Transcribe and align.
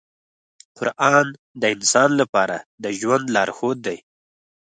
قرآن 0.77 1.25
د 1.61 1.63
انسان 1.75 2.09
لپاره 2.21 2.57
د 2.83 2.85
ژوند 2.99 3.25
لارښود 3.35 3.77
دی. 3.87 3.97